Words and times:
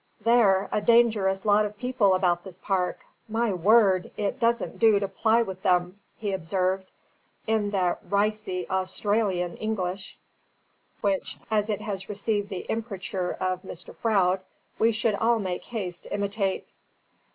"They're 0.19 0.67
a 0.71 0.81
dyngerous 0.81 1.45
lot 1.45 1.63
of 1.63 1.77
people 1.77 2.15
about 2.15 2.43
this 2.43 2.57
park. 2.57 3.01
My 3.29 3.53
word! 3.53 4.09
it 4.17 4.39
doesn't 4.39 4.79
do 4.79 4.99
to 4.99 5.07
ply 5.07 5.43
with 5.43 5.61
them!" 5.61 5.99
he 6.17 6.31
observed, 6.31 6.89
in 7.45 7.69
that 7.69 7.99
RYCY 8.09 8.65
AUSTRYLIAN 8.67 9.57
English, 9.57 10.17
which 11.01 11.37
(as 11.51 11.69
it 11.69 11.81
has 11.81 12.09
received 12.09 12.49
the 12.49 12.65
imprimatur 12.67 13.31
of 13.39 13.61
Mr. 13.61 13.95
Froude) 13.95 14.41
we 14.79 14.91
should 14.91 15.13
all 15.13 15.37
make 15.37 15.65
haste 15.65 16.05
to 16.05 16.13
imitate. 16.15 16.71